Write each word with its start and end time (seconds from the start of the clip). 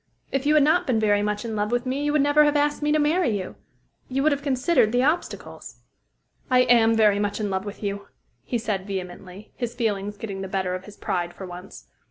If 0.31 0.47
you 0.47 0.55
had 0.55 0.63
not 0.63 0.87
been 0.87 0.99
very 0.99 1.21
much 1.21 1.45
in 1.45 1.55
love 1.55 1.71
with 1.71 1.85
me, 1.85 2.03
you 2.03 2.11
would 2.11 2.23
never 2.23 2.43
have 2.43 2.55
asked 2.55 2.81
me 2.81 2.91
to 2.91 2.97
marry 2.97 3.37
you. 3.37 3.53
You 4.09 4.23
would 4.23 4.31
have 4.31 4.41
considered 4.41 4.91
the 4.91 5.03
obstacles." 5.03 5.75
"I 6.49 6.61
am 6.61 6.95
very 6.95 7.19
much 7.19 7.39
in 7.39 7.51
love 7.51 7.65
with 7.65 7.83
you," 7.83 8.07
he 8.43 8.57
said 8.57 8.87
vehemently, 8.87 9.51
his 9.57 9.75
feelings 9.75 10.17
getting 10.17 10.41
the 10.41 10.47
better 10.47 10.73
of 10.73 10.85
his 10.85 10.97
pride 10.97 11.35
for 11.35 11.45
once. 11.45 11.85